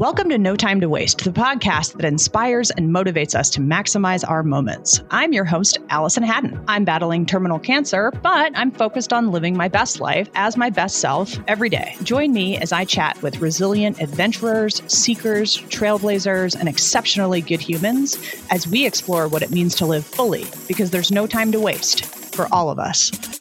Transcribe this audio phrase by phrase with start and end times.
[0.00, 4.26] Welcome to No Time to Waste, the podcast that inspires and motivates us to maximize
[4.26, 5.02] our moments.
[5.10, 6.58] I'm your host, Allison Haddon.
[6.68, 11.00] I'm battling terminal cancer, but I'm focused on living my best life as my best
[11.00, 11.96] self every day.
[12.02, 18.16] Join me as I chat with resilient adventurers, seekers, trailblazers, and exceptionally good humans
[18.48, 22.06] as we explore what it means to live fully, because there's no time to waste
[22.06, 23.39] for all of us.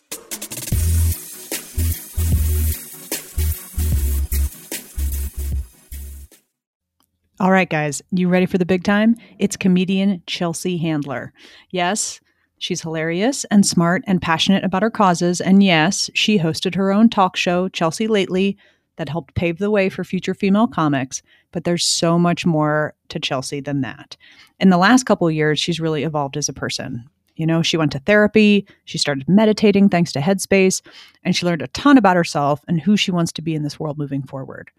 [7.42, 9.16] All right, guys, you ready for the big time?
[9.38, 11.32] It's comedian Chelsea Handler.
[11.70, 12.20] Yes,
[12.58, 15.40] she's hilarious and smart and passionate about her causes.
[15.40, 18.58] And yes, she hosted her own talk show, Chelsea Lately,
[18.98, 21.22] that helped pave the way for future female comics.
[21.54, 24.18] But there's so much more to Chelsea than that.
[24.60, 27.06] In the last couple years, she's really evolved as a person.
[27.38, 30.82] You know, she went to therapy, she started meditating thanks to Headspace,
[31.24, 33.80] and she learned a ton about herself and who she wants to be in this
[33.80, 34.72] world moving forward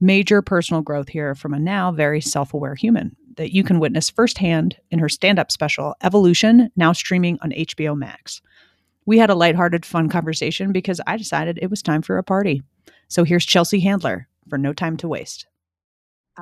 [0.00, 4.10] major personal growth here from a now very self aware human that you can witness
[4.10, 8.42] firsthand in her stand up special, Evolution, now streaming on HBO Max.
[9.06, 12.62] We had a lighthearted, fun conversation because I decided it was time for a party.
[13.06, 15.46] So here's Chelsea Handler for No Time to Waste.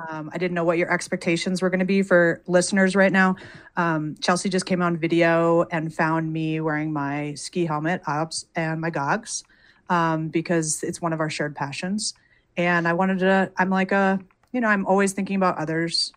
[0.09, 3.35] Um, I didn't know what your expectations were going to be for listeners right now.
[3.77, 8.81] Um, Chelsea just came on video and found me wearing my ski helmet, ops, and
[8.81, 9.43] my gogs
[9.89, 12.13] um, because it's one of our shared passions
[12.57, 14.19] and I wanted to, I'm like a,
[14.51, 16.11] you know, I'm always thinking about others.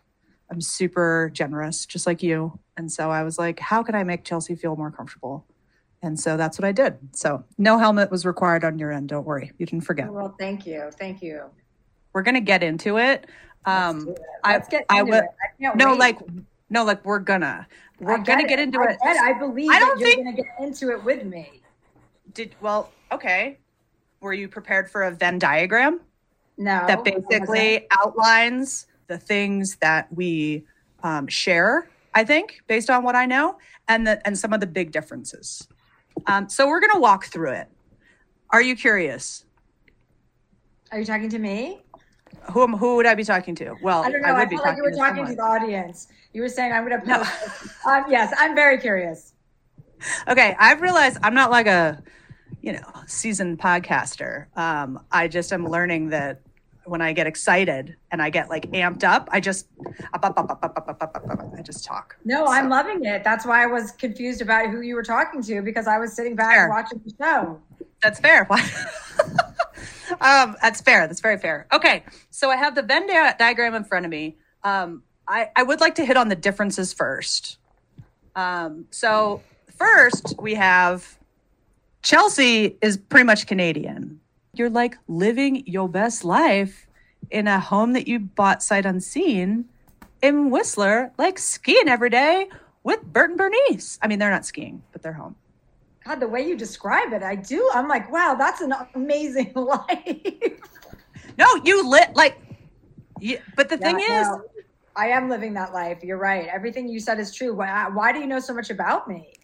[0.50, 2.58] I'm super generous, just like you.
[2.76, 5.46] And so I was like, how can I make Chelsea feel more comfortable?
[6.02, 6.98] And so that's what I did.
[7.12, 9.10] So no helmet was required on your end.
[9.10, 9.52] Don't worry.
[9.58, 10.10] You didn't forget.
[10.10, 10.90] Well, thank you.
[10.98, 11.44] Thank you.
[12.14, 13.26] We're going to get into it.
[13.66, 15.24] Um, Let's, Let's get into I would,
[15.76, 15.98] no, wait.
[15.98, 16.18] like,
[16.70, 17.66] no, like we're gonna,
[17.98, 18.98] we're gonna get into I it.
[19.02, 21.60] I believe I don't think, you're gonna get into it with me.
[22.32, 23.58] Did, well, okay.
[24.20, 26.00] Were you prepared for a Venn diagram?
[26.60, 26.84] No.
[26.86, 30.66] That basically outlines the things that we
[31.02, 33.56] um, share, I think, based on what I know,
[33.88, 35.66] and the, and some of the big differences.
[36.26, 37.68] Um, so we're going to walk through it.
[38.50, 39.46] Are you curious?
[40.92, 41.82] Are you talking to me?
[42.52, 43.74] Who, who would I be talking to?
[43.82, 44.28] Well, I don't know.
[44.28, 46.08] I, I felt like you were talking to the audience.
[46.34, 47.06] You were saying I'm going to.
[47.06, 47.22] No.
[47.86, 49.32] um, yes, I'm very curious.
[50.28, 52.02] Okay, I've realized I'm not like a,
[52.60, 54.54] you know, seasoned podcaster.
[54.58, 56.42] Um, I just am learning that
[56.84, 59.66] when I get excited and I get like amped up, I just
[60.12, 62.16] up, up, up, up, up, up, up, up, up, up I just talk.
[62.24, 62.52] No, so.
[62.52, 63.22] I'm loving it.
[63.24, 66.36] That's why I was confused about who you were talking to because I was sitting
[66.36, 66.68] back fair.
[66.68, 67.60] watching the show.
[68.02, 68.46] That's fair.
[70.20, 71.06] um, that's fair.
[71.06, 71.66] That's very fair.
[71.72, 74.36] Okay, so I have the Venn diagram in front of me.
[74.64, 77.58] Um, I, I would like to hit on the differences first.
[78.34, 79.42] Um, so
[79.76, 81.18] first we have
[82.02, 84.19] Chelsea is pretty much Canadian
[84.54, 86.86] you're like living your best life
[87.30, 89.66] in a home that you bought sight unseen
[90.22, 92.48] in Whistler, like skiing every day
[92.82, 93.98] with Bert and Bernice.
[94.02, 95.36] I mean, they're not skiing, but they're home.
[96.04, 97.70] God, the way you describe it, I do.
[97.74, 100.60] I'm like, wow, that's an amazing life.
[101.38, 102.40] no, you lit like,
[103.20, 104.42] you, but the yeah, thing is, no,
[104.96, 106.02] I am living that life.
[106.02, 106.48] You're right.
[106.48, 107.54] Everything you said is true.
[107.54, 109.34] Why, why do you know so much about me?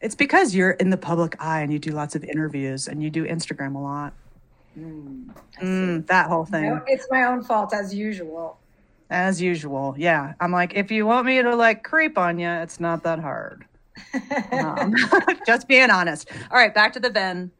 [0.00, 3.10] It's because you're in the public eye and you do lots of interviews and you
[3.10, 4.14] do Instagram a lot.
[4.78, 6.64] Mm, mm, that whole thing.
[6.64, 8.58] No, it's my own fault as usual.
[9.10, 10.34] As usual, yeah.
[10.40, 13.64] I'm like, if you want me to like creep on you, it's not that hard.
[14.52, 14.94] um,
[15.46, 16.30] just being honest.
[16.50, 17.50] All right, back to the Venn.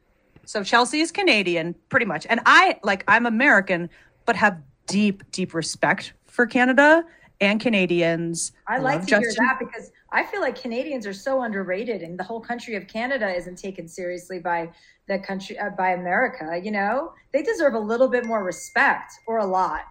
[0.45, 3.91] So Chelsea is Canadian, pretty much, and I like I'm American,
[4.25, 7.05] but have deep, deep respect for Canada
[7.41, 8.53] and Canadians.
[8.67, 9.23] I, I like to Justin.
[9.23, 12.87] hear that because I feel like Canadians are so underrated, and the whole country of
[12.89, 14.71] Canada isn't taken seriously by
[15.07, 16.61] the country uh, by America.
[16.63, 19.83] You know, they deserve a little bit more respect, or a lot.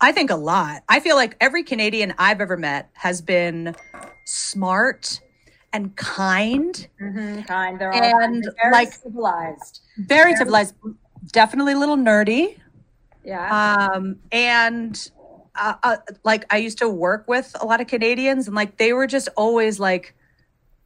[0.00, 0.82] I think a lot.
[0.88, 3.76] I feel like every Canadian I've ever met has been
[4.24, 5.20] smart
[5.72, 6.88] and kind.
[7.00, 7.78] Mm-hmm, kind.
[7.78, 9.80] They're and very like civilized.
[9.98, 10.74] Very, very civilized.
[11.32, 12.58] Definitely a little nerdy.
[13.24, 13.90] Yeah.
[13.92, 15.10] Um, and
[15.54, 18.92] uh, uh, like I used to work with a lot of Canadians, and like they
[18.92, 20.14] were just always like,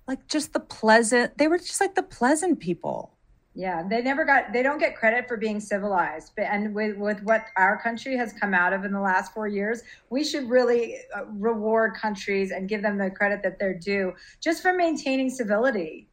[0.08, 1.38] like just the pleasant.
[1.38, 3.12] They were just like the pleasant people.
[3.56, 4.52] Yeah, they never got.
[4.52, 6.32] They don't get credit for being civilized.
[6.36, 9.46] But and with with what our country has come out of in the last four
[9.46, 14.12] years, we should really uh, reward countries and give them the credit that they're due,
[14.40, 16.08] just for maintaining civility.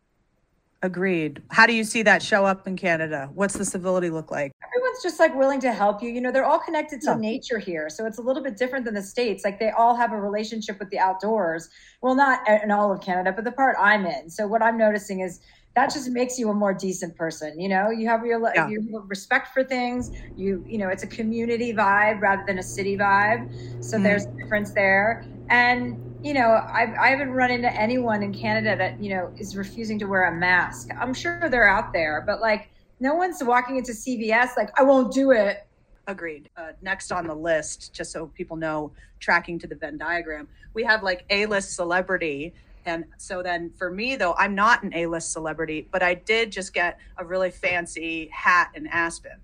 [0.84, 1.44] Agreed.
[1.52, 3.30] How do you see that show up in Canada?
[3.36, 4.52] What's the civility look like?
[4.66, 6.10] Everyone's just like willing to help you.
[6.10, 7.18] You know, they're all connected to yeah.
[7.18, 7.88] nature here.
[7.88, 9.46] So it's a little bit different than the States.
[9.46, 11.70] Like they all have a relationship with the outdoors.
[12.02, 14.28] Well, not in all of Canada, but the part I'm in.
[14.30, 15.40] So what I'm noticing is
[15.76, 17.60] that just makes you a more decent person.
[17.60, 18.68] You know, you have your, yeah.
[18.68, 20.12] your respect for things.
[20.36, 23.84] You, you know, it's a community vibe rather than a city vibe.
[23.84, 24.04] So mm-hmm.
[24.04, 25.26] there's a difference there.
[25.52, 29.56] And, you know, I've, I haven't run into anyone in Canada that, you know, is
[29.56, 30.90] refusing to wear a mask.
[31.00, 32.70] I'm sure they're out there, but like,
[33.00, 35.68] no one's walking into CVS like, I won't do it.
[36.08, 36.50] Agreed.
[36.56, 40.84] Uh, next on the list, just so people know, tracking to the Venn diagram, we
[40.84, 42.54] have like A list celebrity
[42.86, 46.74] and so then for me though, I'm not an A-list celebrity, but I did just
[46.74, 49.38] get a really fancy hat in Aspen.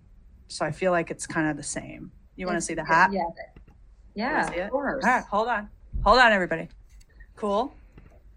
[0.48, 2.12] So I feel like it's kind of the same.
[2.36, 3.12] You want to see the hat?
[3.14, 3.24] Yeah.
[4.16, 5.04] Yeah, of course.
[5.06, 5.70] All right, hold on.
[6.04, 6.70] Hold on everybody.
[7.36, 7.74] Cool?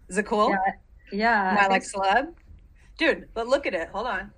[0.07, 0.49] Is it cool?
[0.49, 0.57] Yeah.
[1.11, 1.57] Yeah.
[1.59, 2.33] I, I like celeb.
[2.97, 3.89] Dude, but look at it.
[3.89, 4.31] Hold on.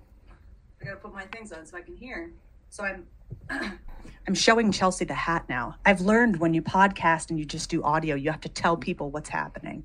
[0.80, 2.30] I got to put my things on so I can hear.
[2.70, 3.06] So I'm
[4.26, 5.76] I'm showing Chelsea the hat now.
[5.84, 9.10] I've learned when you podcast and you just do audio, you have to tell people
[9.10, 9.84] what's happening.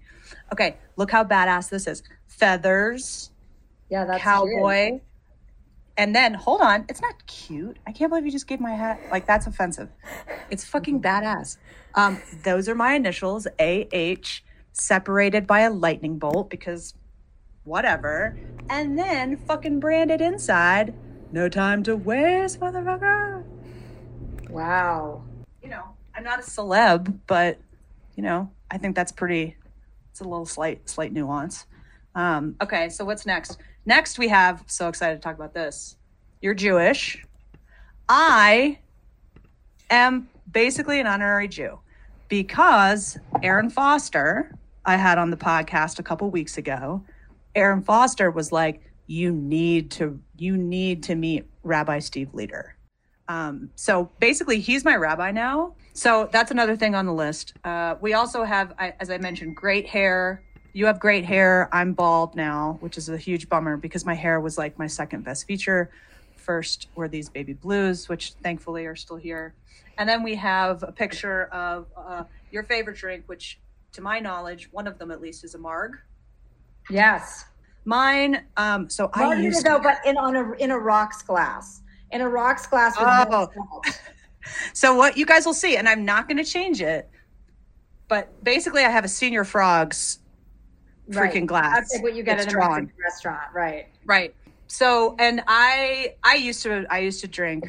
[0.54, 2.04] Okay, look how badass this is.
[2.28, 3.32] Feathers.
[3.90, 4.92] Yeah, that's cowboy.
[4.92, 5.02] Cute.
[6.00, 7.78] And then hold on, it's not cute.
[7.86, 9.02] I can't believe you just gave my hat.
[9.12, 9.90] Like that's offensive.
[10.50, 11.58] It's fucking badass.
[11.94, 14.40] Um, those are my initials, AH,
[14.72, 16.94] separated by a lightning bolt because
[17.66, 18.40] whatever.
[18.70, 20.94] And then fucking branded inside.
[21.34, 23.44] No time to waste, motherfucker.
[24.50, 25.26] Wow.
[25.62, 25.84] You know,
[26.16, 27.60] I'm not a celeb, but
[28.16, 29.58] you know, I think that's pretty.
[30.12, 31.66] It's a little slight, slight nuance.
[32.16, 33.58] Um, okay, so what's next?
[33.86, 34.64] Next, we have.
[34.68, 35.96] So excited to talk about this.
[36.42, 37.24] You're Jewish.
[38.08, 38.80] I
[39.90, 41.80] am basically an honorary Jew
[42.28, 44.56] because Erin Foster,
[44.86, 47.04] I had on the podcast a couple weeks ago.
[47.56, 52.72] Erin Foster was like, "You need to, you need to meet Rabbi Steve Leder."
[53.28, 55.76] Um, so basically, he's my rabbi now.
[55.94, 57.54] So that's another thing on the list.
[57.64, 60.44] Uh, we also have, as I mentioned, great hair.
[60.74, 61.70] You have great hair.
[61.72, 65.24] I'm bald now, which is a huge bummer because my hair was like my second
[65.24, 65.90] best feature.
[66.36, 69.54] First were these baby blues, which thankfully are still here.
[69.98, 73.60] And then we have a picture of uh, your favorite drink, which
[73.94, 75.98] to my knowledge, one of them at least is a marg.
[76.90, 77.46] Yes.
[77.86, 78.44] Mine.
[78.56, 81.82] Um, so I used to, but in on a in a rocks glass
[82.12, 83.82] in a rocks glass with oh.
[84.74, 87.10] so what you guys will see, and I'm not going to change it,
[88.08, 90.20] but basically I have a Señor Frogs
[91.10, 91.48] freaking right.
[91.48, 91.76] glass.
[91.76, 93.88] That's like what you get at a Mexican restaurant, right?
[94.06, 94.36] Right.
[94.68, 97.66] So, and I I used to I used to drink.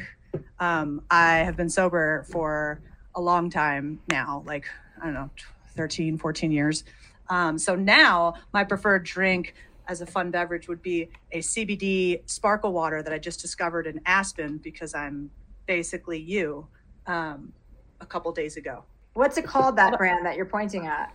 [0.59, 2.79] Um, I have been sober for
[3.15, 4.65] a long time now, like
[5.01, 5.29] I don't know,
[5.75, 6.83] 13, 14 years.
[7.29, 9.55] Um, so now my preferred drink
[9.87, 13.99] as a fun beverage would be a CBD sparkle water that I just discovered in
[14.05, 15.31] Aspen because I'm
[15.65, 16.67] basically you
[17.07, 17.51] um,
[17.99, 18.83] a couple days ago.
[19.13, 21.13] What's it called, that brand that you're pointing at?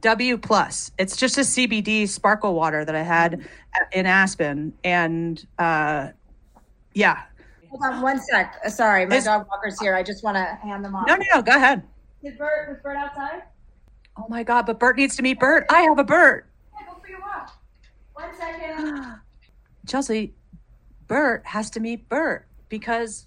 [0.00, 0.92] W plus.
[0.98, 3.48] It's just a CBD sparkle water that I had
[3.92, 6.08] in Aspen, and uh,
[6.94, 7.22] yeah.
[7.70, 8.60] Hold on one sec.
[8.64, 9.94] Uh, sorry, my dog walker's here.
[9.94, 11.06] I just want to hand them off.
[11.06, 11.42] No, no, no.
[11.42, 11.82] Go ahead.
[12.22, 12.70] Is Bert?
[12.70, 13.42] Is Bert outside?
[14.16, 14.66] Oh my God!
[14.66, 15.66] But Bert needs to meet Bert.
[15.68, 16.46] I have a Bert.
[16.74, 17.50] Yeah, go for your walk.
[18.14, 19.20] One second.
[19.86, 20.34] Chelsea,
[21.06, 23.26] Bert has to meet Bert because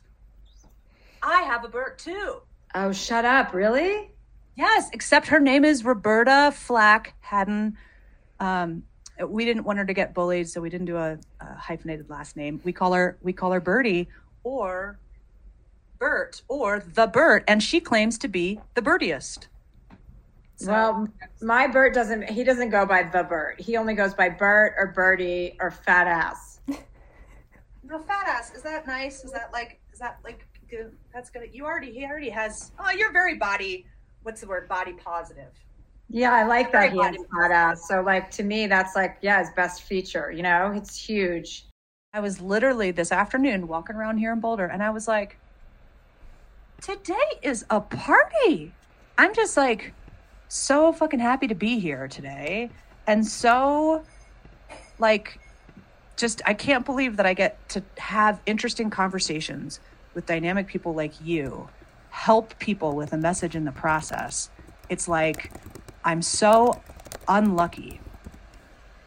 [1.21, 2.41] I have a Bert too.
[2.73, 3.53] Oh, shut up.
[3.53, 4.10] Really?
[4.61, 7.75] Yes, except her name is Roberta Flack Haddon.
[8.39, 8.83] Um,
[9.27, 12.37] we didn't want her to get bullied, so we didn't do a, a hyphenated last
[12.37, 12.61] name.
[12.63, 14.07] We call her we call her Bertie
[14.43, 14.99] or
[15.97, 19.47] Bert or the Bert, and she claims to be the birdiest.
[20.57, 21.07] So, well,
[21.41, 22.29] my Bert doesn't.
[22.29, 23.59] He doesn't go by the Bert.
[23.59, 26.61] He only goes by Bert or Bertie or fat ass.
[27.83, 28.53] no, fat ass.
[28.53, 29.23] Is that nice?
[29.23, 29.79] Is that like?
[29.91, 30.45] Is that like?
[30.69, 30.95] Good?
[31.15, 31.49] That's good.
[31.51, 31.91] You already.
[31.91, 32.71] He already has.
[32.79, 33.87] Oh, you're very body.
[34.23, 34.67] What's the word?
[34.67, 35.51] Body positive.
[36.09, 37.77] Yeah, I like that he has fat ass.
[37.83, 40.31] Uh, so, like to me, that's like yeah, his best feature.
[40.31, 41.65] You know, it's huge.
[42.13, 45.37] I was literally this afternoon walking around here in Boulder, and I was like,
[46.81, 48.73] today is a party.
[49.17, 49.93] I'm just like
[50.49, 52.69] so fucking happy to be here today
[53.07, 54.03] and so
[54.99, 55.39] like
[56.17, 59.79] just I can't believe that I get to have interesting conversations
[60.13, 61.67] with dynamic people like you,
[62.11, 64.49] help people with a message in the process.
[64.89, 65.51] It's like
[66.03, 66.81] I'm so
[67.27, 67.99] unlucky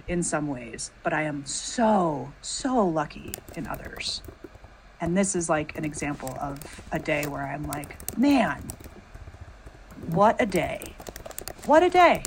[0.09, 4.23] in some ways, but I am so, so lucky in others.
[5.01, 6.59] And this is like an example of
[6.93, 8.63] a day where I'm like, man,
[10.09, 10.95] what a day.
[11.67, 12.23] What a day.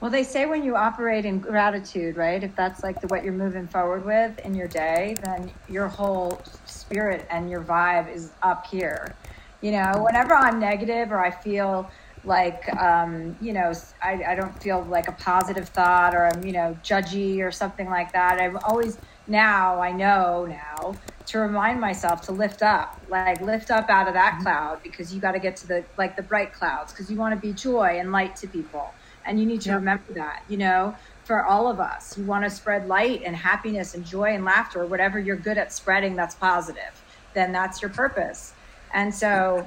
[0.00, 2.42] Well, they say when you operate in gratitude, right?
[2.42, 6.42] If that's like the, what you're moving forward with in your day, then your whole
[6.66, 9.14] spirit and your vibe is up here.
[9.62, 11.90] You know, whenever I'm negative or I feel
[12.24, 16.52] like um, you know I, I don't feel like a positive thought or i'm you
[16.52, 20.94] know judgy or something like that i've always now i know now
[21.26, 25.20] to remind myself to lift up like lift up out of that cloud because you
[25.20, 27.98] got to get to the like the bright clouds because you want to be joy
[27.98, 28.92] and light to people
[29.24, 32.50] and you need to remember that you know for all of us you want to
[32.50, 36.34] spread light and happiness and joy and laughter or whatever you're good at spreading that's
[36.34, 37.02] positive
[37.34, 38.54] then that's your purpose
[38.92, 39.66] and so,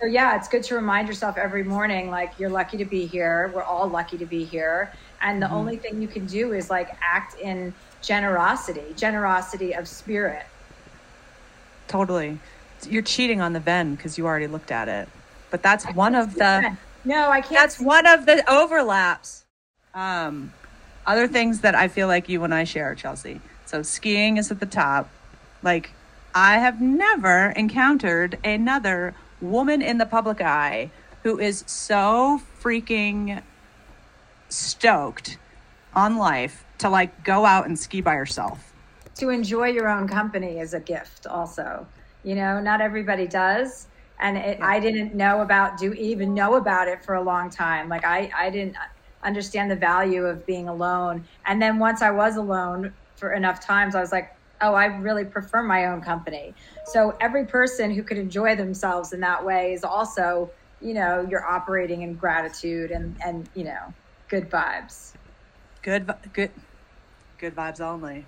[0.00, 3.50] so yeah, it's good to remind yourself every morning, like you're lucky to be here.
[3.54, 4.92] We're all lucky to be here.
[5.22, 5.54] And the mm-hmm.
[5.54, 10.46] only thing you can do is like act in generosity, generosity of spirit.
[11.88, 12.38] Totally.
[12.88, 15.08] You're cheating on the Venn because you already looked at it.
[15.50, 17.54] But that's one of the No, I can't.
[17.54, 19.44] That's one of the overlaps.
[19.94, 20.52] Um
[21.06, 23.40] other things that I feel like you and I share, Chelsea.
[23.64, 25.08] So skiing is at the top.
[25.62, 25.92] Like
[26.36, 30.90] I have never encountered another woman in the public eye
[31.22, 33.42] who is so freaking
[34.50, 35.38] stoked
[35.94, 38.74] on life to like go out and ski by herself.
[39.14, 41.86] To enjoy your own company is a gift, also.
[42.22, 43.86] You know, not everybody does.
[44.20, 47.88] And it, I didn't know about, do even know about it for a long time.
[47.88, 48.76] Like, I, I didn't
[49.22, 51.24] understand the value of being alone.
[51.46, 55.24] And then once I was alone for enough times, I was like, oh, I really
[55.24, 56.54] prefer my own company.
[56.92, 61.44] So every person who could enjoy themselves in that way is also, you know, you're
[61.44, 63.94] operating in gratitude and and you know,
[64.28, 65.12] good vibes.
[65.82, 66.50] Good, good,
[67.38, 68.26] good vibes only,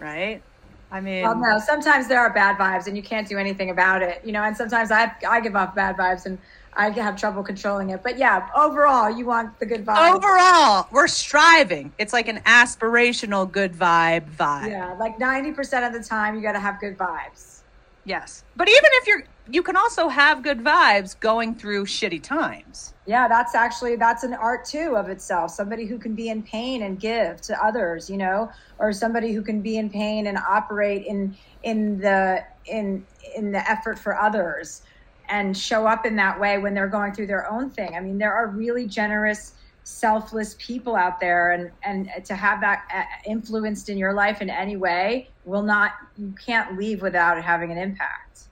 [0.00, 0.42] right?
[0.90, 1.58] I mean, well, no.
[1.58, 4.42] Sometimes there are bad vibes, and you can't do anything about it, you know.
[4.42, 6.38] And sometimes I I give off bad vibes, and
[6.76, 8.02] I have trouble controlling it.
[8.02, 10.16] But yeah, overall, you want the good vibe.
[10.16, 11.92] Overall, we're striving.
[11.98, 14.70] It's like an aspirational good vibe vibe.
[14.70, 17.60] Yeah, like 90% of the time, you got to have good vibes.
[18.04, 18.44] Yes.
[18.56, 22.92] But even if you're, you can also have good vibes going through shitty times.
[23.06, 25.52] Yeah, that's actually, that's an art too of itself.
[25.52, 29.42] Somebody who can be in pain and give to others, you know, or somebody who
[29.42, 34.82] can be in pain and operate in, in the, in, in the effort for others
[35.28, 37.94] and show up in that way when they're going through their own thing.
[37.94, 39.54] I mean, there are really generous,
[39.84, 44.50] selfless people out there, and and to have that uh, influenced in your life in
[44.50, 45.92] any way will not.
[46.16, 48.42] You can't leave without having an impact.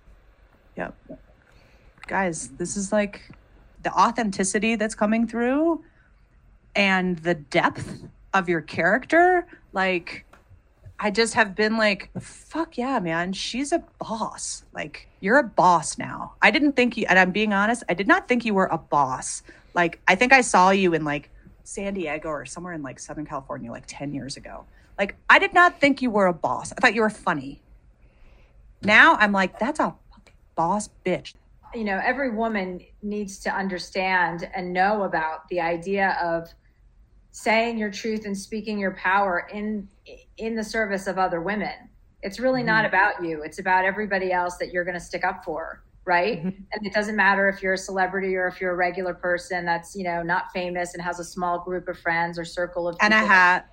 [0.76, 0.95] Yep,
[2.07, 3.31] guys, this is like
[3.83, 5.85] the authenticity that's coming through,
[6.75, 10.25] and the depth of your character, like
[11.04, 14.62] I just have been like, fuck yeah, man, she's a boss.
[14.73, 16.35] Like, you're a boss now.
[16.40, 18.78] I didn't think you, and I'm being honest, I did not think you were a
[18.78, 19.42] boss.
[19.75, 21.28] Like, I think I saw you in like
[21.64, 24.64] San Diego or somewhere in like Southern California like 10 years ago.
[24.97, 26.71] Like, I did not think you were a boss.
[26.71, 27.61] I thought you were funny.
[28.85, 29.97] Now I'm like, that's a
[30.54, 31.35] boss bitch.
[31.75, 36.49] You know, every woman needs to understand and know about the idea of
[37.32, 39.88] saying your truth and speaking your power in
[40.42, 41.72] in the service of other women.
[42.22, 42.66] It's really mm-hmm.
[42.66, 43.42] not about you.
[43.42, 46.38] It's about everybody else that you're going to stick up for, right?
[46.38, 46.49] Mm-hmm.
[46.72, 49.94] And it doesn't matter if you're a celebrity or if you're a regular person that's,
[49.94, 53.14] you know, not famous and has a small group of friends or circle of and
[53.14, 53.68] a hat.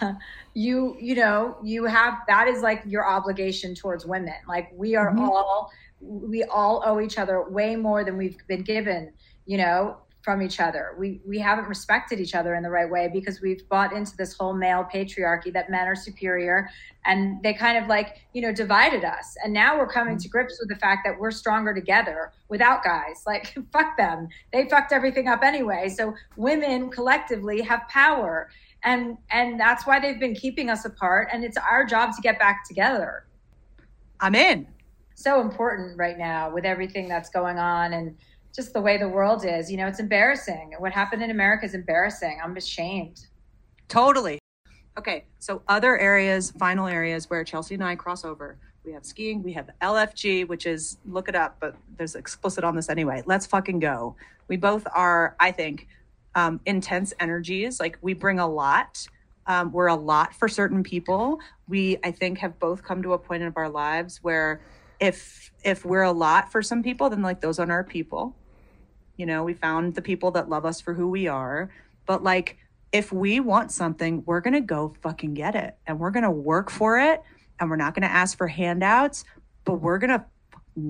[0.54, 4.34] you, you know, you have that is like your obligation towards women.
[4.46, 5.24] Like we are mm-hmm.
[5.24, 9.12] all we all owe each other way more than we've been given,
[9.46, 10.94] you know, from each other.
[10.98, 14.32] We we haven't respected each other in the right way because we've bought into this
[14.32, 16.70] whole male patriarchy that men are superior
[17.04, 19.36] and they kind of like, you know, divided us.
[19.44, 23.22] And now we're coming to grips with the fact that we're stronger together without guys.
[23.34, 24.28] Like fuck them.
[24.52, 25.88] They fucked everything up anyway.
[25.88, 28.48] So women collectively have power.
[28.84, 32.38] And and that's why they've been keeping us apart and it's our job to get
[32.38, 33.26] back together.
[34.20, 34.68] I'm in.
[35.16, 38.16] So important right now with everything that's going on and
[38.54, 39.70] just the way the world is.
[39.70, 40.74] You know, it's embarrassing.
[40.78, 42.40] What happened in America is embarrassing.
[42.42, 43.26] I'm ashamed.
[43.88, 44.38] Totally.
[44.96, 48.58] Okay, so other areas, final areas where Chelsea and I cross over.
[48.84, 52.76] We have skiing, we have LFG, which is look it up, but there's explicit on
[52.76, 53.22] this anyway.
[53.26, 54.14] Let's fucking go.
[54.46, 55.88] We both are, I think,
[56.34, 57.80] um, intense energies.
[57.80, 59.06] Like we bring a lot.
[59.46, 61.40] Um, we're a lot for certain people.
[61.66, 64.62] We, I think, have both come to a point in our lives where
[65.00, 68.36] if if we're a lot for some people, then like those aren't our people.
[69.16, 71.70] You know, we found the people that love us for who we are.
[72.06, 72.58] But like,
[72.92, 76.30] if we want something, we're going to go fucking get it and we're going to
[76.30, 77.22] work for it
[77.58, 79.24] and we're not going to ask for handouts,
[79.64, 80.24] but we're going to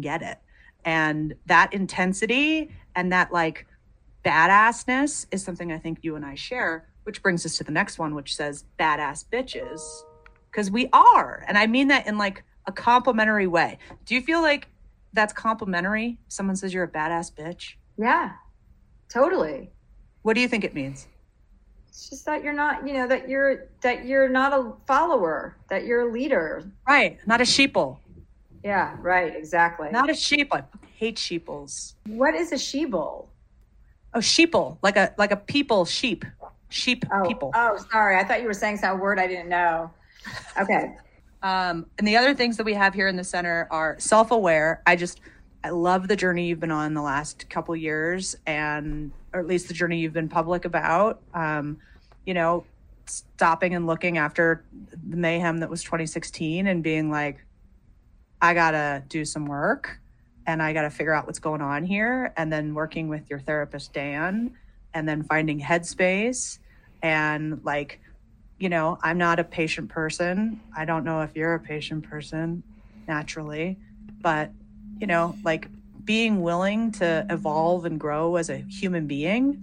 [0.01, 0.39] get it.
[0.85, 3.67] And that intensity and that like
[4.25, 7.99] badassness is something I think you and I share, which brings us to the next
[7.99, 9.81] one, which says badass bitches.
[10.51, 11.45] Because we are.
[11.49, 13.79] And I mean that in like a complimentary way.
[14.05, 14.69] Do you feel like
[15.13, 16.19] that's complimentary?
[16.29, 17.75] Someone says you're a badass bitch?
[17.97, 18.33] Yeah,
[19.09, 19.71] Totally.
[20.23, 21.07] What do you think it means?
[21.89, 25.85] It's just that you're not, you know, that you're that you're not a follower, that
[25.85, 26.65] you're a leader.
[26.89, 27.19] Right.
[27.27, 27.99] Not a sheeple.
[28.65, 29.91] Yeah, right, exactly.
[29.91, 30.49] Not a sheep.
[30.53, 30.65] I
[30.97, 31.95] hate sheeples.
[32.07, 33.27] what is a sheeple?
[34.15, 34.79] Oh, sheeple.
[34.83, 36.25] Like a like a people sheep.
[36.71, 37.53] Sheep Oh, people.
[37.55, 38.17] oh, sorry.
[38.19, 39.91] I thought you were saying some word I didn't know.
[40.61, 40.97] Okay.
[41.45, 44.81] Um, and the other things that we have here in the center are self-aware.
[44.87, 45.21] I just
[45.65, 49.67] I love the journey you've been on the last couple years, and or at least
[49.67, 51.23] the journey you've been public about.
[51.33, 51.79] Um,
[52.27, 52.67] you know,
[53.07, 54.63] stopping and looking after
[55.09, 57.45] the mayhem that was 2016 and being like,
[58.43, 60.01] I gotta do some work,
[60.47, 63.95] and I gotta figure out what's going on here, and then working with your therapist
[63.95, 64.55] Dan,
[64.93, 66.59] and then finding headspace,
[67.03, 68.01] and like
[68.59, 70.61] you know, I'm not a patient person.
[70.77, 72.63] I don't know if you're a patient person
[73.09, 73.79] naturally,
[74.21, 74.53] but,
[75.01, 75.69] you know, like
[76.05, 79.63] being willing to evolve and grow as a human being,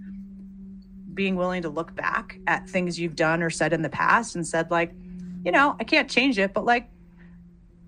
[1.14, 4.46] being willing to look back at things you've done or said in the past and
[4.46, 4.92] said, like,
[5.44, 6.88] you know, I can't change it, but like,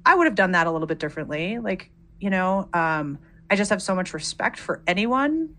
[0.07, 1.59] I would have done that a little bit differently.
[1.59, 3.19] Like, you know, um,
[3.51, 5.55] I just have so much respect for anyone,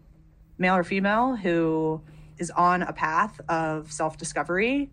[0.57, 2.01] male or female, who
[2.37, 4.91] is on a path of self discovery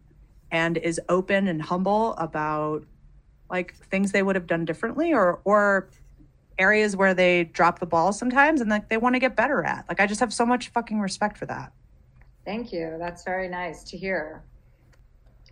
[0.51, 2.85] and is open and humble about
[3.51, 5.89] like things they would have done differently or or
[6.63, 9.85] areas where they drop the ball sometimes and like they want to get better at.
[9.89, 11.73] Like I just have so much fucking respect for that.
[12.45, 12.97] Thank you.
[12.99, 14.43] That's very nice to hear.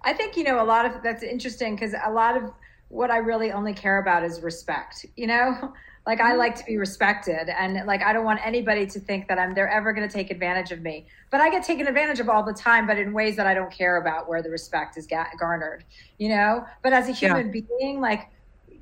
[0.02, 2.50] I think, you know, a lot of that's interesting because a lot of
[2.88, 5.74] what I really only care about is respect, you know?
[6.06, 6.38] Like I mm-hmm.
[6.38, 9.68] like to be respected and like I don't want anybody to think that I'm they're
[9.68, 11.06] ever going to take advantage of me.
[11.30, 13.70] But I get taken advantage of all the time but in ways that I don't
[13.70, 15.84] care about where the respect is ga- garnered,
[16.16, 16.64] you know?
[16.82, 18.30] But as a human being like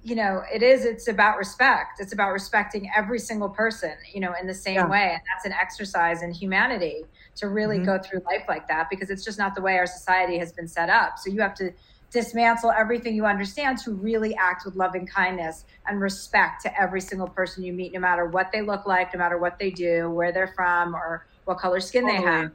[0.02, 1.98] you know, it is it's about respect.
[2.00, 4.88] It's about respecting every single person, you know, in the same Yeah.
[4.88, 7.84] way and that's an exercise in humanity to really Mhm.
[7.84, 10.68] go through life like that because it's just not the way our society has been
[10.68, 11.14] set up.
[11.18, 11.72] So you have to
[12.10, 17.28] dismantle everything you understand to really act with loving kindness and respect to every single
[17.28, 20.32] person you meet, no matter what they look like, no matter what they do, where
[20.32, 22.46] they're from, or what color skin they have.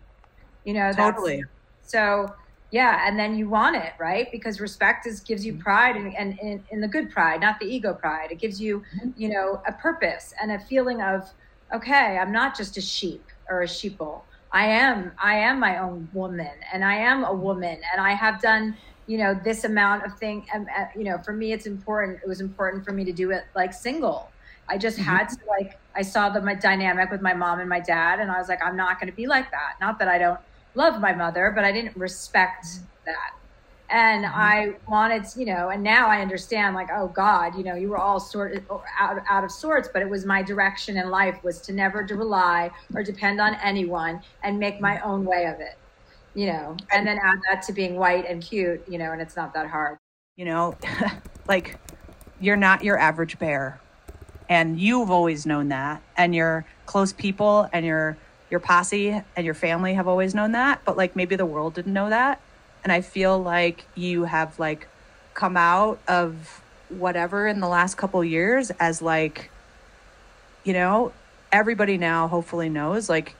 [0.63, 1.49] You know, that's Totally.
[1.81, 2.33] so
[2.73, 4.27] yeah, and then you want it, right?
[4.33, 5.57] Because respect is gives Mm-hmm.
[5.57, 8.31] you pride and and in, the good pride, not the ego pride.
[8.31, 9.13] It gives you, Mm-hmm.
[9.15, 11.23] you know, a purpose and a feeling of,
[11.75, 14.25] okay, I'm not just a sheep or a sheeple.
[14.53, 18.41] I am I am my own woman and I am a woman and I have
[18.41, 18.75] done,
[19.07, 22.27] you know, this amount of thing and uh, you know, for me it's important it
[22.27, 24.33] was important for me to do it like single.
[24.69, 25.19] I just Mhm.
[25.19, 28.31] had to like I saw the my dynamic with my mom and my dad and
[28.31, 29.73] I was like I'm not going to be like that.
[29.81, 30.39] Not that I don't
[30.75, 32.65] love my mother, but I didn't respect
[33.05, 33.29] that.
[33.89, 34.31] And Mhm.
[34.33, 37.97] I wanted, you know, and now I understand, like, oh God, you know, you were
[37.97, 38.63] all sort of
[38.99, 42.15] out, out of sorts, but it was my direction in life was to never to
[42.15, 45.75] rely or depend on anyone and make my own way of it,
[46.33, 49.35] you know, and then add that to being white and cute, you know, and it's
[49.35, 49.97] not that hard.
[50.37, 50.77] You know,
[51.47, 51.77] like
[52.39, 53.79] you're not your average bear.
[54.49, 56.03] And you've always known that.
[56.17, 58.17] And your close people and your
[58.53, 61.91] your posse and your family have always known that, but like maybe the world didn't
[61.91, 62.39] know that.
[62.83, 64.87] And I feel like you have like
[65.33, 69.49] come out of whatever in the last couple years as like
[70.63, 71.11] you know,
[71.51, 73.35] everybody now hopefully knows like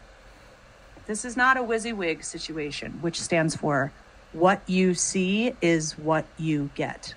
[1.05, 3.91] this is not a WYSIWYG situation, which stands for
[4.31, 7.13] what you see is what you get.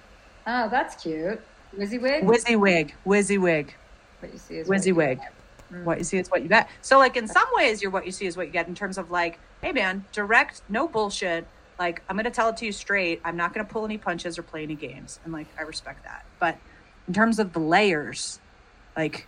[0.46, 1.40] Oh, that's cute.
[1.74, 2.24] WYSIWYG?
[2.24, 3.70] WYSIWYG, WYSIWYG,
[4.20, 4.84] what you see is what
[5.70, 5.84] get.
[5.84, 6.68] What you see is what you get.
[6.82, 8.98] So, like, in some ways, you're what you see is what you get in terms
[8.98, 11.46] of, like, hey, man, direct, no bullshit.
[11.78, 13.20] Like, I'm going to tell it to you straight.
[13.24, 15.20] I'm not going to pull any punches or play any games.
[15.24, 16.24] And, like, I respect that.
[16.38, 16.58] But
[17.06, 18.40] in terms of the layers,
[18.96, 19.26] like,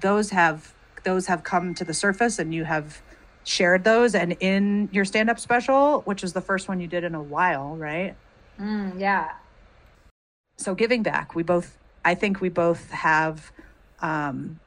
[0.00, 0.74] those have
[1.04, 3.02] those have come to the surface and you have
[3.44, 7.14] shared those and in your stand-up special which is the first one you did in
[7.14, 8.14] a while right
[8.60, 9.32] Mm, yeah.
[10.58, 13.50] so giving back we both i think we both have
[14.00, 14.58] um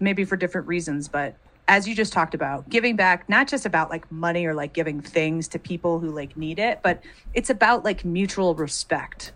[0.00, 1.34] maybe for different reasons but
[1.66, 5.00] as you just talked about giving back not just about like money or like giving
[5.00, 7.02] things to people who like need it but
[7.34, 9.32] it's about like mutual respect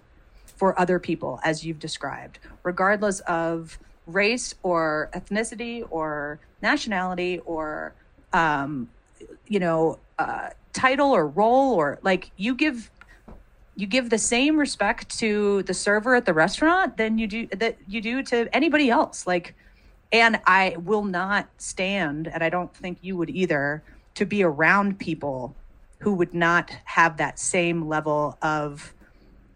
[0.57, 7.93] for other people as you've described regardless of race or ethnicity or nationality or
[8.33, 8.89] um
[9.47, 12.91] you know uh title or role or like you give
[13.75, 17.77] you give the same respect to the server at the restaurant than you do that
[17.89, 19.27] you do to anybody else.
[19.27, 19.55] Like
[20.13, 23.83] and i will not stand and i don't think you would either
[24.15, 25.55] to be around people
[25.99, 28.93] who would not have that same level of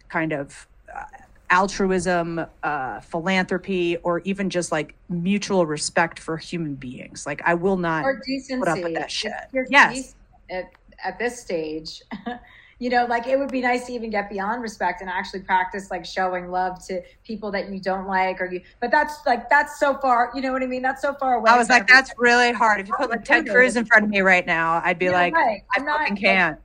[0.08, 1.02] kind of uh,
[1.50, 7.26] altruism, uh, philanthropy, or even just like mutual respect for human beings.
[7.26, 8.58] Like I will not or decency.
[8.60, 9.32] put up with that shit.
[9.68, 10.14] Yes.
[10.50, 10.70] At,
[11.02, 12.02] at this stage,
[12.78, 15.90] you know, like it would be nice to even get beyond respect and actually practice
[15.90, 18.60] like showing love to people that you don't like or you.
[18.80, 20.30] But that's like that's so far.
[20.34, 20.82] You know what I mean?
[20.82, 21.50] That's so far away.
[21.50, 22.80] I was like, that's really hard.
[22.80, 23.48] If you put like Ted.
[23.48, 25.62] Cruz in front of me right now, I'd be Yeah, like, right.
[25.74, 26.60] I I'm not fucking can't.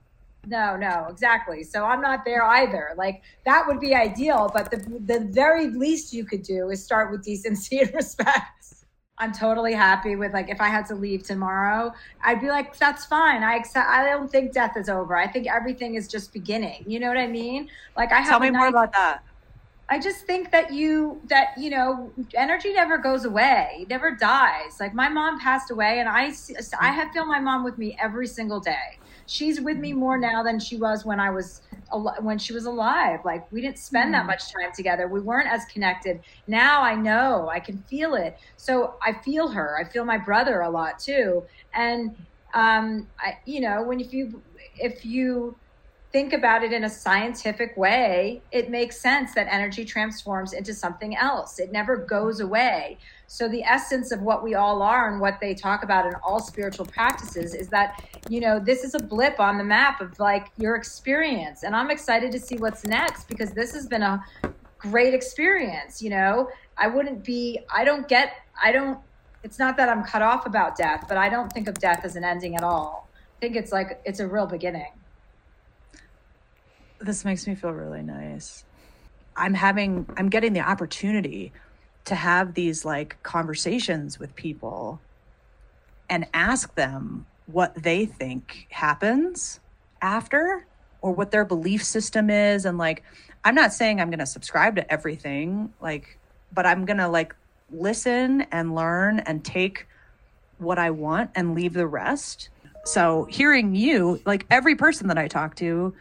[0.46, 1.62] No, no, exactly.
[1.62, 2.90] So I'm not there either.
[2.96, 7.10] Like that would be ideal, but the the very least you could do is start
[7.10, 8.71] with decency and respect.
[9.18, 11.92] I'm totally happy with like if I had to leave tomorrow,
[12.24, 13.42] I'd be like, that's fine.
[13.42, 13.88] I accept.
[13.88, 15.16] I don't think death is over.
[15.16, 16.84] I think everything is just beginning.
[16.86, 17.68] You know what I mean?
[17.96, 18.28] Like I have.
[18.28, 19.22] Tell me more about that.
[19.88, 24.80] I just think that you that you know energy never goes away, never dies.
[24.80, 26.32] Like my mom passed away, and I
[26.80, 28.98] I have feel my mom with me every single day.
[29.26, 31.60] She's with me more now than she was when I was
[32.00, 33.20] when she was alive.
[33.24, 34.26] Like we didn't spend that Mhm.
[34.26, 35.08] much time together.
[35.08, 36.18] We weren't as connected.
[36.46, 38.36] Now I know I can feel it.
[38.56, 39.76] So I feel her.
[39.80, 41.44] I feel my brother a lot too.
[41.74, 42.16] And
[42.54, 44.42] um, I you know when if you
[44.74, 45.58] if you
[46.12, 51.16] think about it in a scientific way, it makes sense that energy transforms into something
[51.16, 51.58] else.
[51.58, 52.98] It never goes away.
[53.26, 56.38] So the essence of what we all are and what they talk about in all
[56.38, 60.48] spiritual practices is that, you know, this is a blip on the map of like
[60.58, 61.62] your experience.
[61.62, 64.22] And I'm excited to see what's next because this has been a
[64.78, 66.50] great experience, you know.
[66.76, 68.98] I wouldn't be I don't get I don't
[69.42, 72.16] it's not that I'm cut off about death, but I don't think of death as
[72.16, 73.08] an ending at all.
[73.14, 74.92] I think it's like it's a real beginning.
[77.02, 78.64] This makes me feel really nice.
[79.36, 81.52] I'm having, I'm getting the opportunity
[82.04, 85.00] to have these like conversations with people
[86.08, 89.60] and ask them what they think happens
[90.00, 90.66] after
[91.00, 92.64] or what their belief system is.
[92.64, 93.02] And like,
[93.44, 96.18] I'm not saying I'm going to subscribe to everything, like,
[96.52, 97.34] but I'm going to like
[97.70, 99.86] listen and learn and take
[100.58, 102.50] what I want and leave the rest.
[102.84, 105.94] So hearing you, like every person that I talk to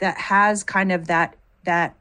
[0.00, 1.94] that has kind of that that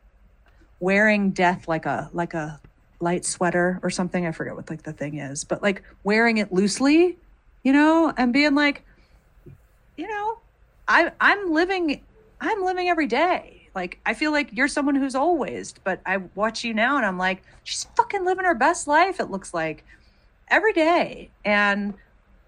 [0.79, 2.59] wearing death like a like a
[2.99, 6.51] light sweater or something, I forget what like the thing is, but like wearing it
[6.51, 7.17] loosely,
[7.63, 8.83] you know, and being like,
[9.95, 10.39] you know,
[10.87, 12.01] I I'm living
[12.41, 13.69] I'm living every day.
[13.75, 17.17] Like I feel like you're someone who's always, but I watch you now and I'm
[17.17, 19.85] like, she's fucking living her best life, it looks like
[20.49, 21.29] every day.
[21.45, 21.93] And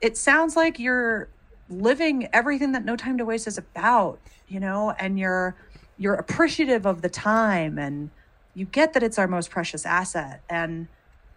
[0.01, 1.29] it sounds like you're
[1.71, 5.55] living everything that No Time to Waste is about, you know, and you're
[5.97, 8.09] you're appreciative of the time and
[8.53, 10.41] you get that it's our most precious asset.
[10.49, 10.87] And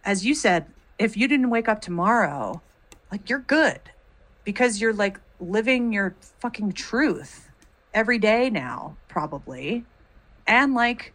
[0.03, 0.65] as you said,
[0.97, 2.61] if you didn't wake up tomorrow,
[3.11, 3.79] like you're good
[4.43, 7.51] because you're like living your fucking truth
[7.93, 9.85] every day now, probably.
[10.47, 11.13] And like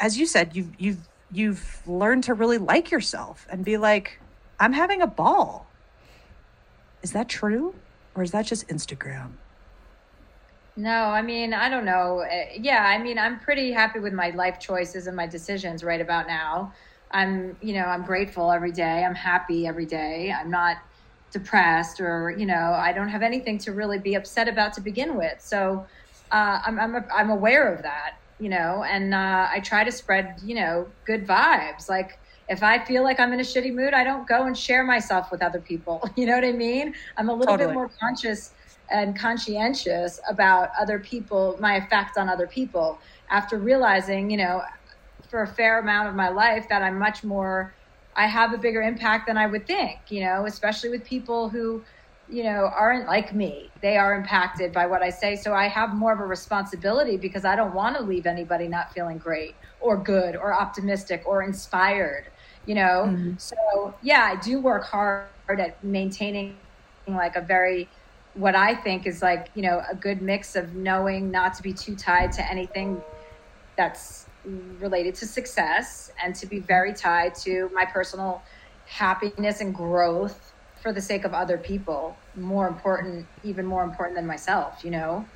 [0.00, 4.20] as you said, you've you've you've learned to really like yourself and be like,
[4.58, 5.67] I'm having a ball.
[7.02, 7.82] Is that true?
[8.14, 9.38] Or is that just Instagram?
[10.76, 12.20] No, I mean, I don't know.
[12.20, 16.00] Uh, Yeah, I mean, I'm pretty happy with my life choices and my decisions right
[16.00, 16.72] about now.
[17.10, 19.04] I'm, you know, I'm grateful every day.
[19.04, 20.32] I'm happy every day.
[20.32, 20.76] I'm not
[21.32, 25.16] depressed or, you know, I don't have anything to really be upset about to begin
[25.16, 25.40] with.
[25.40, 25.86] So
[26.30, 30.36] uh, I'm, I'm, I'm aware of that, you know, and uh, I try to spread,
[30.42, 31.88] you know, good vibes.
[31.88, 34.84] Like, if I feel like I'm in a shitty mood, I don't go and share
[34.84, 36.02] myself with other people.
[36.16, 36.94] You know what I mean?
[37.16, 37.68] I'm a little Totally.
[37.68, 38.52] bit more conscious
[38.90, 44.62] and conscientious about other people, my effect on other people after realizing, you know,
[45.28, 47.74] for a fair amount of my life that I'm much more,
[48.16, 51.84] I have a bigger impact than I would think, you know, especially with people who,
[52.26, 53.72] you know, aren't like me.
[53.80, 55.36] They are impacted by what I say.
[55.36, 58.92] So I have more of a responsibility because I don't want to leave anybody not
[58.92, 62.30] feeling great or good or optimistic or inspired,
[62.68, 63.06] you know?
[63.08, 63.40] Mhm.
[63.40, 63.56] So
[64.02, 66.68] yeah, I do work hard at maintaining
[67.08, 67.90] like a very,
[68.34, 71.74] what I think is like, you know, a good mix of knowing not to be
[71.74, 73.02] too tied to anything
[73.76, 78.42] that's related to success and to be very tied to my personal
[78.84, 80.52] happiness and growth
[80.82, 82.22] for the sake of other people.
[82.36, 85.30] More important, even more important than myself, you know?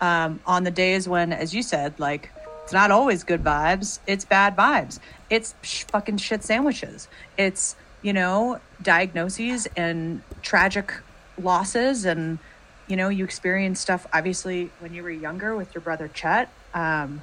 [0.00, 2.32] um, on the days when, as you said, like
[2.68, 3.98] it's not always good vibes.
[4.06, 4.98] It's bad vibes.
[5.30, 7.08] It's sh- fucking shit sandwiches.
[7.38, 10.92] It's you know diagnoses and tragic
[11.40, 12.38] losses, and
[12.86, 14.06] you know you experience stuff.
[14.12, 17.22] Obviously, when you were younger with your brother Chet, um,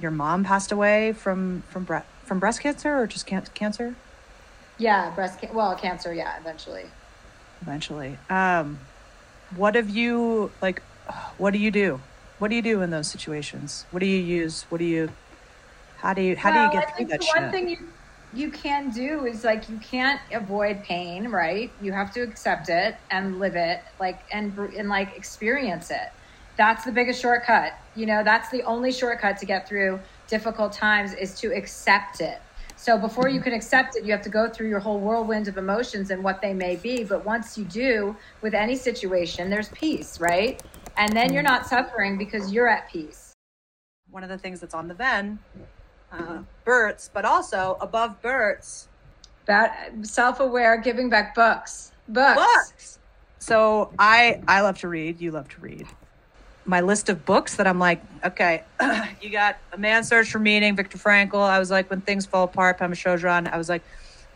[0.00, 3.94] your mom passed away from from bre- from breast cancer or just can- cancer.
[4.76, 6.86] Yeah, breast can- well, cancer, yeah, eventually.
[7.62, 8.80] Eventually, um,
[9.54, 10.82] what have you like?
[11.38, 12.00] What do you do?
[12.40, 13.84] What do you do in those situations?
[13.90, 14.62] What do you use?
[14.70, 15.10] What do you?
[15.98, 16.36] How do you?
[16.36, 17.42] How well, do you get I through think that the shit?
[17.42, 17.76] one thing you
[18.32, 21.70] you can do is like you can't avoid pain, right?
[21.82, 26.08] You have to accept it and live it, like and and like experience it.
[26.56, 27.72] That's the biggest shortcut.
[27.94, 32.38] You know, that's the only shortcut to get through difficult times is to accept it.
[32.74, 35.58] So before you can accept it, you have to go through your whole whirlwind of
[35.58, 37.04] emotions and what they may be.
[37.04, 40.62] But once you do, with any situation, there's peace, right?
[41.00, 43.32] And then you're not suffering because you're at peace.
[44.10, 45.38] one of the things that's on the Venn,
[46.12, 48.88] uh, Bert's, but also above Bert's,
[49.46, 52.36] That self-aware, giving back books, books.
[52.36, 52.98] books.
[53.38, 55.20] So I I love to read.
[55.22, 55.86] You love to read.
[56.66, 58.62] My list of books that I'm like, okay,
[59.22, 61.40] you got A Man's Search for Meaning, Viktor Frankl.
[61.40, 63.50] I was like, When Things Fall Apart, Pema Chodron.
[63.50, 63.82] I was like,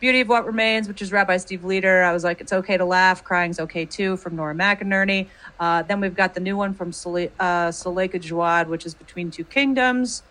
[0.05, 2.03] Beauty of What Remains, which is Rabbi Steve Leder.
[2.03, 5.29] I was like, It's Okay to Laugh, Crying's Okay Too, from Nora McInerney.
[5.59, 9.43] Uh, then we've got the new one from Sule- uh, Jaouad, which is Between Two
[9.43, 10.21] Kingdoms.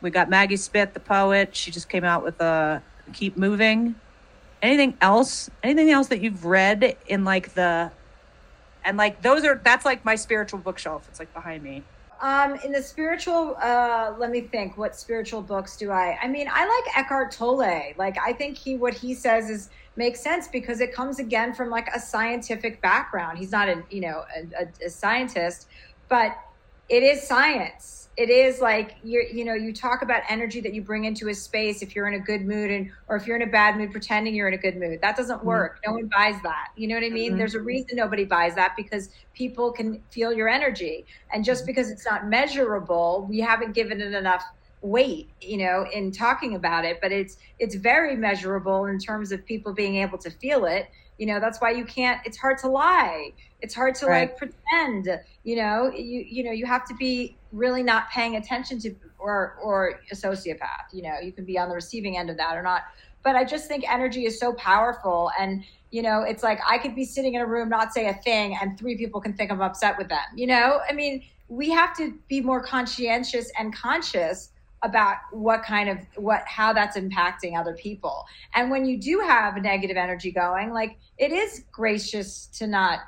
[0.00, 1.54] We got Maggie Smith, the poet.
[1.54, 2.82] She just came out with a
[3.12, 3.94] Keep Moving.
[4.60, 5.48] Anything else?
[5.62, 7.92] Anything else that you've read in like the
[8.84, 11.06] and like those are that's like my spiritual bookshelf.
[11.08, 11.84] It's like behind me.
[12.22, 14.78] Um, in the spiritual, uh, let me think.
[14.78, 16.16] What spiritual books do I?
[16.22, 17.94] I mean, I like Eckhart Tolle.
[17.98, 21.68] Like, I think he what he says is makes sense because it comes again from
[21.68, 23.38] like a scientific background.
[23.38, 25.66] He's not a you know a, a, a scientist,
[26.08, 26.38] but
[26.88, 28.01] it is science.
[28.16, 31.34] It is like you you know you talk about energy that you bring into a
[31.34, 33.90] space if you're in a good mood and or if you're in a bad mood
[33.90, 35.00] pretending you're in a good mood.
[35.00, 35.78] That doesn't work.
[35.86, 36.68] No one buys that.
[36.76, 37.34] You know what I mean?
[37.34, 37.38] Mhm.
[37.38, 41.06] There's a reason nobody buys that because people can feel your energy.
[41.32, 44.44] And just because it's not measurable, we haven't given it enough
[44.82, 49.44] weight, you know, in talking about it, but it's it's very measurable in terms of
[49.46, 50.88] people being able to feel it.
[51.18, 53.32] You know, that's why you can't it's hard to lie.
[53.60, 54.28] It's hard to Right.
[54.28, 55.08] like pretend,
[55.44, 59.56] you know, you you know, you have to be really not paying attention to or
[59.62, 62.62] or a sociopath, you know, you can be on the receiving end of that or
[62.62, 62.82] not.
[63.22, 66.94] But I just think energy is so powerful and you know, it's like I could
[66.94, 69.60] be sitting in a room, not say a thing, and three people can think I'm
[69.60, 70.24] upset with them.
[70.34, 75.88] You know, I mean, we have to be more conscientious and conscious about what kind
[75.88, 78.24] of what how that's impacting other people.
[78.54, 83.00] And when you do have negative energy going, like it is gracious to not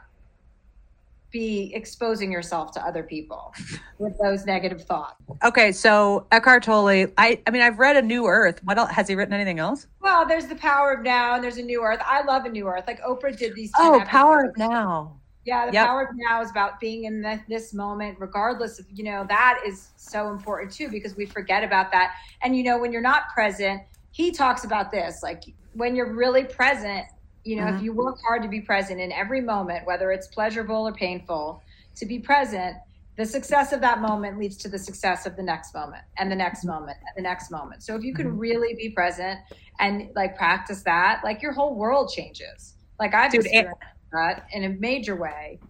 [1.30, 3.52] be exposing yourself to other people
[3.98, 5.20] with those negative thoughts.
[5.42, 7.08] Okay, so Eckhart Tolle.
[7.18, 8.62] I I mean I've read A New Earth.
[8.62, 9.34] What else has he written?
[9.34, 9.88] Anything else?
[10.00, 12.00] Well, there's the power of now, and there's a new earth.
[12.06, 12.84] I love a new earth.
[12.86, 13.72] Like Oprah did these.
[13.72, 14.56] 10 Oh, Power of.
[14.56, 15.18] Now.
[15.44, 15.78] Yeah, the Yep.
[15.78, 19.60] power of now is about being in the, this moment, regardless of, you know, that
[19.66, 22.12] is so important too, because we forget about that.
[22.42, 26.44] And, you know, when you're not present, he talks about this like when you're really
[26.44, 27.04] present,
[27.44, 27.82] you know, if Mhm.
[27.82, 31.62] you work hard to be present in every moment, whether it's pleasurable or painful,
[31.96, 32.76] to be present,
[33.16, 36.36] the success of that moment leads to the success of the next moment and the
[36.36, 37.82] next moment and the next moment.
[37.82, 38.38] So if you can Mhm.
[38.38, 39.40] really be present
[39.78, 42.76] and like practice that, like your whole world changes.
[42.98, 43.74] Like I've Dude, experienced
[44.14, 45.60] that in a major way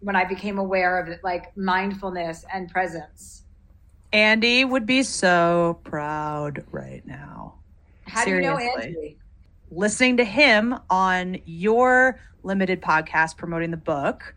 [0.00, 3.44] when I became aware of it, like mindfulness and presence.
[4.12, 7.54] Andy would be so proud right now.
[8.06, 8.82] How do you know Seriously.
[8.82, 9.18] Andy?
[9.70, 14.34] listening to him on your limited podcast promoting the book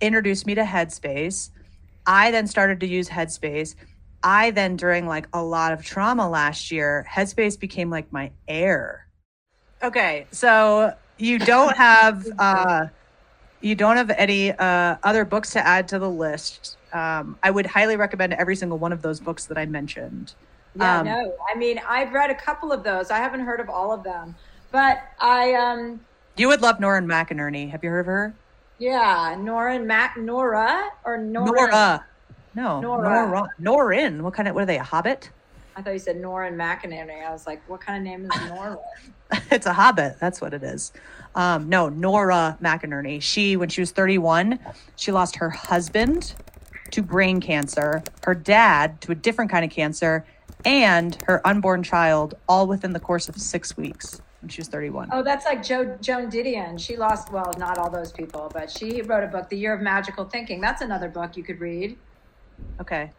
[0.00, 1.50] introduced me to Headspace.
[2.06, 3.74] I then started to use Headspace.
[4.22, 9.06] I then, during like a lot of trauma last year, Headspace became like my air.
[9.82, 12.86] Okay, so you don't have uh,
[13.60, 16.76] you don't have any uh, other books to add to the list.
[16.92, 20.34] Um, I would highly recommend every single one of those books that I mentioned.
[20.76, 21.34] Yeah, Um, no.
[21.52, 23.10] I mean, I've read a couple of those.
[23.10, 24.34] I haven't heard of all of them,
[24.70, 26.00] but I um
[26.36, 27.70] You would love Nora McInerney.
[27.70, 28.34] Have you heard of her?
[28.78, 31.46] yeah, Nora Mac Nora or Nora.
[31.46, 32.06] Nora.
[32.54, 33.26] No, Nora.
[33.26, 33.48] Nora.
[33.60, 34.20] Norin.
[34.22, 34.54] What kind of?
[34.54, 34.78] What are they?
[34.78, 35.30] A hobbit?
[35.76, 37.24] I thought you said Nora and McInerney.
[37.24, 38.78] I was like, what kind of name is Nora?
[39.50, 40.16] it's a hobbit.
[40.20, 40.92] That's what it is.
[41.34, 43.20] Um, no, Nora McInerney.
[43.22, 44.58] She, when she was 31,
[44.96, 46.34] she lost her husband
[46.90, 50.24] to brain cancer, her dad to a different kind of cancer,
[50.64, 54.20] and her unborn child, all within the course of six weeks.
[54.40, 55.08] When she was 31.
[55.12, 56.78] oh, that's like jo- Joan Didion.
[56.78, 59.80] She lost well, not all those people, but she wrote a book, The Year of
[59.80, 60.60] Magical Thinking.
[60.60, 61.98] That's another book you could read.
[62.80, 63.10] Okay.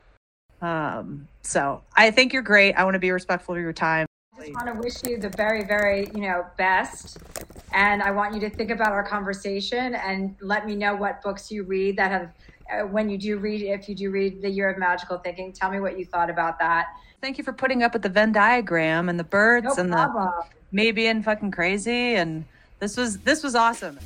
[0.61, 2.73] Um, so I think you're great.
[2.73, 4.05] I want to be respectful of your time.
[4.49, 7.19] I just want to wish you the very, very, you know, best.
[7.71, 11.51] And I want you to think about our conversation and let me know what books
[11.51, 12.31] you read that have,
[12.71, 15.69] uh, when you do read, if you do read The Year of Magical Thinking, tell
[15.69, 16.87] me what you thought about that.
[17.21, 19.97] Thank you for putting up with the Venn diagram and the birds No and the
[19.97, 20.33] problem.
[20.71, 22.15] me being fucking crazy.
[22.15, 22.43] And
[22.79, 23.99] this was this was awesome.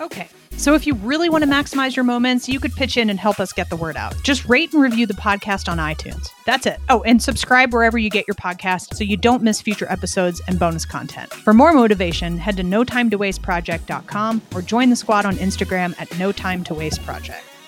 [0.00, 3.18] Okay, So if you really want to maximize your moments, you could pitch in and
[3.18, 4.14] help us get the word out.
[4.22, 6.28] Just rate and review the podcast on iTunes.
[6.44, 6.78] That's it.
[6.88, 10.58] Oh, and subscribe wherever you get your podcast so you don't miss future episodes and
[10.58, 11.32] bonus content.
[11.32, 16.64] For more motivation, head to notimetowasteproject.com or join the squad on Instagram at no time
[16.64, 16.72] to.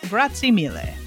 [0.09, 1.04] Grazie mille.